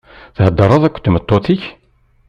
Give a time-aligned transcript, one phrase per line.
[0.35, 1.63] Theḍṛeḍ akked tmeṭṭut-ik?